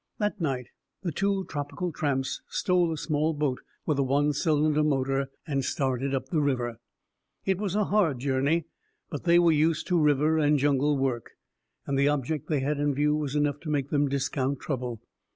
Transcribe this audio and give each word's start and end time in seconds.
That 0.17 0.41
night, 0.41 0.65
the 1.03 1.11
two 1.11 1.45
tropical 1.45 1.91
tramps 1.91 2.41
stole 2.47 2.91
a 2.91 2.97
small 2.97 3.35
boat 3.35 3.61
with 3.85 3.99
a 3.99 4.03
one 4.03 4.33
cylinder 4.33 4.81
motor, 4.83 5.29
and 5.45 5.63
started 5.63 6.15
up 6.15 6.29
the 6.29 6.41
river. 6.41 6.79
It 7.45 7.59
was 7.59 7.75
a 7.75 7.83
hard 7.85 8.17
journey, 8.17 8.65
but 9.11 9.25
they 9.25 9.37
were 9.37 9.51
used 9.51 9.85
to 9.89 9.99
river 9.99 10.39
and 10.39 10.57
jungle 10.57 10.97
work, 10.97 11.33
and 11.85 11.99
the 11.99 12.07
object 12.07 12.47
they 12.49 12.61
had 12.61 12.79
in 12.79 12.95
view 12.95 13.15
was 13.15 13.35
enough 13.35 13.59
to 13.59 13.69
make 13.69 13.91
them 13.91 14.09
discount 14.09 14.59
trouble. 14.59 15.03